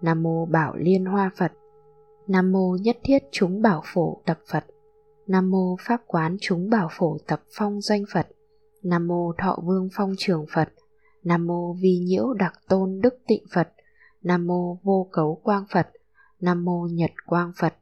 [0.01, 1.51] Nam mô Bảo Liên Hoa Phật,
[2.27, 4.65] Nam mô Nhất Thiết Chúng Bảo Phổ Tập Phật,
[5.27, 8.27] Nam mô Pháp Quán Chúng Bảo Phổ Tập Phong Doanh Phật,
[8.83, 10.69] Nam mô Thọ Vương Phong Trường Phật,
[11.23, 13.73] Nam mô Vi Nhiễu Đặc Tôn Đức Tịnh Phật,
[14.21, 15.89] Nam mô Vô Cấu Quang Phật,
[16.41, 17.73] Nam mô Nhật Quang Phật,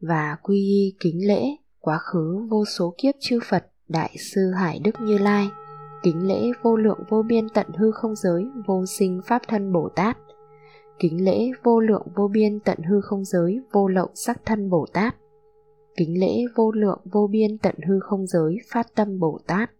[0.00, 1.42] và quy y kính lễ
[1.80, 5.48] quá khứ vô số kiếp chư Phật, Đại sư Hải Đức Như Lai.
[6.02, 9.88] Kính lễ vô lượng vô biên tận hư không giới, vô sinh pháp thân Bồ
[9.96, 10.18] Tát.
[10.98, 14.86] Kính lễ vô lượng vô biên tận hư không giới, vô lậu sắc thân Bồ
[14.92, 15.16] Tát.
[15.96, 19.70] Kính lễ vô lượng vô biên tận hư không giới, phát tâm Bồ Tát.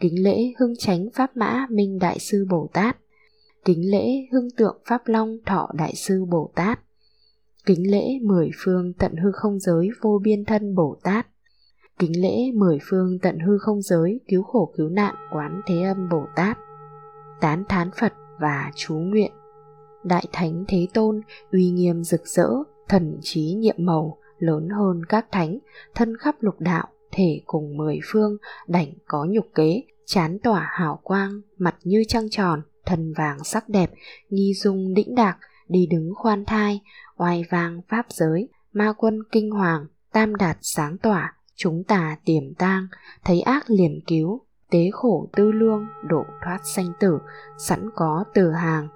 [0.00, 2.96] Kính lễ hưng chánh pháp mã minh đại sư Bồ Tát.
[3.64, 6.80] Kính lễ hưng tượng pháp long thọ đại sư Bồ Tát
[7.66, 11.26] kính lễ mười phương tận hư không giới vô biên thân Bồ Tát,
[11.98, 16.08] kính lễ mười phương tận hư không giới cứu khổ cứu nạn quán thế âm
[16.08, 16.58] Bồ Tát,
[17.40, 19.32] tán thán Phật và chú nguyện.
[20.04, 21.20] Đại Thánh Thế Tôn
[21.52, 22.48] uy nghiêm rực rỡ,
[22.88, 25.58] thần trí nhiệm màu, lớn hơn các thánh,
[25.94, 28.36] thân khắp lục đạo, thể cùng mười phương,
[28.68, 33.68] đảnh có nhục kế, chán tỏa hào quang, mặt như trăng tròn, thân vàng sắc
[33.68, 33.90] đẹp,
[34.30, 36.80] nghi dung đĩnh đạc, đi đứng khoan thai,
[37.16, 42.54] oai vang pháp giới, ma quân kinh hoàng, tam đạt sáng tỏa, chúng tà tiềm
[42.54, 42.86] tang,
[43.24, 47.18] thấy ác liền cứu, tế khổ tư lương, độ thoát sanh tử,
[47.58, 48.88] sẵn có từ hàng.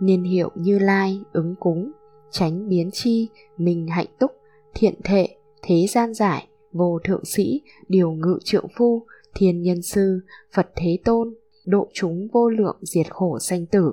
[0.00, 1.92] Niên hiệu như lai, ứng cúng,
[2.30, 4.32] tránh biến chi, minh hạnh túc,
[4.74, 5.28] thiện thệ,
[5.62, 10.20] thế gian giải, vô thượng sĩ, điều ngự trượng phu, thiên nhân sư,
[10.54, 11.34] Phật thế tôn,
[11.66, 13.92] độ chúng vô lượng diệt khổ sanh tử,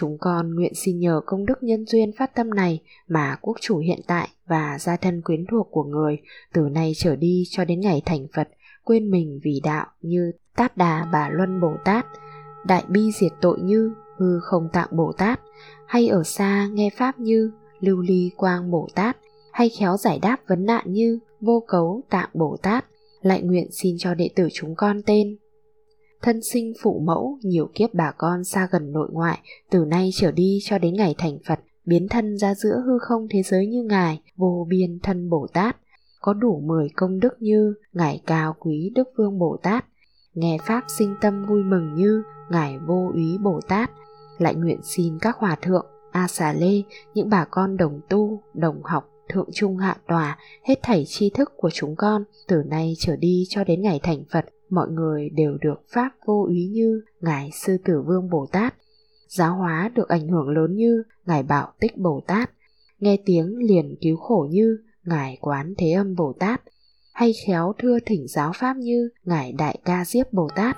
[0.00, 3.78] Chúng con nguyện xin nhờ công đức nhân duyên phát tâm này mà quốc chủ
[3.78, 6.18] hiện tại và gia thân quyến thuộc của người
[6.54, 8.48] từ nay trở đi cho đến ngày thành Phật
[8.84, 12.06] quên mình vì đạo như Tát Đà Bà Luân Bồ Tát,
[12.66, 15.40] Đại Bi Diệt Tội như Hư Không Tạng Bồ Tát,
[15.86, 19.16] hay ở xa nghe Pháp như Lưu Ly Quang Bồ Tát,
[19.52, 22.84] hay khéo giải đáp vấn nạn như Vô Cấu Tạng Bồ Tát,
[23.22, 25.36] lại nguyện xin cho đệ tử chúng con tên
[26.22, 29.38] thân sinh phụ mẫu, nhiều kiếp bà con xa gần nội ngoại,
[29.70, 33.26] từ nay trở đi cho đến ngày thành phật, biến thân ra giữa hư không
[33.30, 35.76] thế giới như ngài, vô biên thân bồ tát.
[36.20, 39.84] Có đủ mười công đức như ngài cao quý đức vương bồ tát,
[40.34, 43.90] nghe pháp sinh tâm vui mừng như ngài vô úy bồ tát,
[44.38, 46.82] lại nguyện xin các hòa thượng, a xà lê,
[47.14, 51.52] những bà con đồng tu, đồng học, thượng trung hạ tòa, hết thảy tri thức
[51.56, 55.58] của chúng con, từ nay trở đi cho đến ngày thành phật mọi người đều
[55.60, 58.74] được pháp vô úy như ngài sư tử vương bồ tát.
[59.28, 62.50] Giáo hóa được ảnh hưởng lớn như ngài bảo tích bồ tát.
[62.98, 66.62] Nghe tiếng liền cứu khổ như ngài quán thế âm bồ tát,
[67.12, 70.76] hay khéo thưa thỉnh giáo pháp như ngài đại ca diếp bồ tát.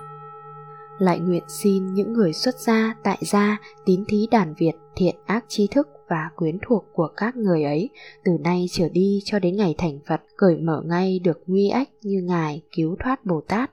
[0.98, 5.44] Lại nguyện xin những người xuất gia, tại gia, tín thí đàn việt thiện ác
[5.48, 7.90] trí thức và quyến thuộc của các người ấy,
[8.24, 11.88] từ nay trở đi cho đến ngày thành phật, cởi mở ngay được nguy ách
[12.03, 13.70] như ngài cứu thoát bồ tát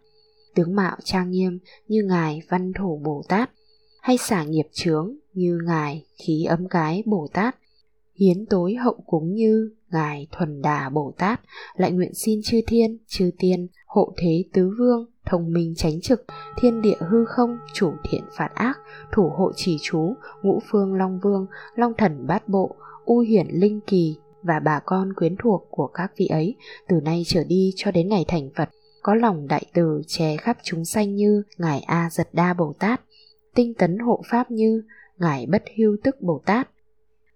[0.58, 3.50] tướng mạo trang nghiêm như ngài văn thủ bồ tát,
[4.02, 7.56] hay xả nghiệp chướng như ngài khí ấm cái bồ tát.
[8.16, 11.42] Hiến tối hậu cúng như ngài thuần đà bồ tát,
[11.76, 16.26] lại nguyện xin chư thiên, chư tiên, hộ thế tứ vương, thông minh tránh trực,
[16.58, 18.78] thiên địa hư không, chủ thiện phạt ác,
[19.12, 23.80] thủ hộ trì chú, ngũ phương long vương, long thần bát bộ, u hiển linh
[23.88, 26.56] kỳ và bà con quyến thuộc của các vị ấy,
[26.88, 28.70] từ nay trở đi cho đến ngày thành phật
[29.08, 33.02] có lòng đại từ che khắp chúng sanh như ngài a giật đa bồ tát,
[33.56, 34.84] tinh tấn hộ pháp như
[35.18, 36.70] ngài bất hưu tức bồ tát.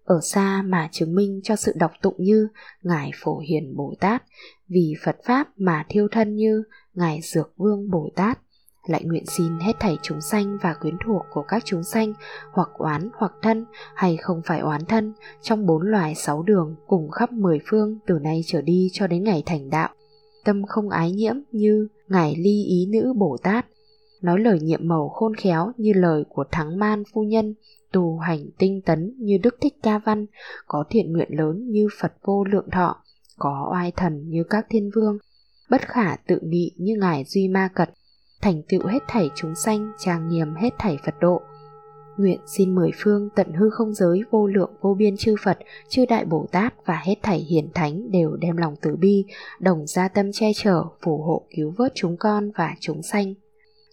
[0.04, 2.48] Ở xa mà chứng minh cho sự đọc tụng như
[2.82, 4.22] ngài phổ hiền bồ tát,
[4.68, 6.62] vì phật pháp mà thiêu thân như
[6.94, 8.38] ngài dược vương bồ tát,
[8.86, 12.12] lại nguyện xin hết thảy chúng sanh và quyến thuộc của các chúng sanh
[12.52, 17.10] hoặc oán hoặc thân hay không phải oán thân trong bốn loài sáu đường cùng
[17.10, 19.88] khắp mười phương từ nay trở đi cho đến ngày thành đạo
[20.44, 23.66] tâm không ái nhiễm như ngài ly ý nữ bồ tát.
[24.22, 27.54] Nói lời nhiệm màu khôn khéo như lời của thắng man phu nhân
[27.92, 30.26] tu hành tinh tấn như đức thích ca văn,
[30.66, 33.02] có thiện nguyện lớn như phật vô lượng thọ,
[33.38, 35.18] có oai thần như các thiên vương.
[35.70, 37.90] Bất khả tự nghị như ngài duy ma cật,
[38.40, 41.42] thành tựu hết thảy chúng sanh, trang nghiêm hết thảy phật độ
[42.22, 45.58] nguyện xin mười phương tận hư không giới vô lượng vô biên chư Phật,
[45.88, 49.24] chư Đại Bồ Tát và hết thảy hiền thánh đều đem lòng từ bi,
[49.60, 53.34] đồng gia tâm che chở, phù hộ cứu vớt chúng con và chúng sanh.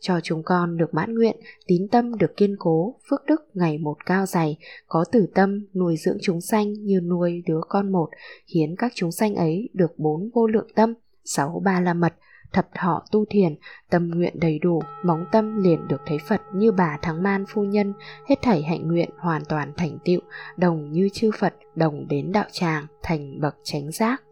[0.01, 1.35] Cho chúng con được mãn nguyện,
[1.67, 5.97] tín tâm được kiên cố, phước đức ngày một cao dày, có tử tâm nuôi
[5.97, 8.09] dưỡng chúng sanh như nuôi đứa con một,
[8.45, 12.13] khiến các chúng sanh ấy được bốn vô lượng tâm, sáu ba la mật,
[12.53, 13.55] thập thọ tu thiền,
[13.89, 17.63] tâm nguyện đầy đủ, móng tâm liền được thấy Phật như bà Thắng Man phu
[17.63, 17.93] nhân,
[18.27, 20.19] hết thảy hạnh nguyện hoàn toàn thành tựu,
[20.57, 24.23] đồng như chư Phật, đồng đến đạo tràng, thành bậc chánh giác.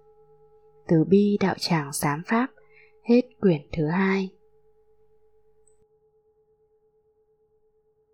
[0.88, 2.48] Từ bi đạo tràng sám pháp,
[3.04, 4.30] hết quyển thứ hai.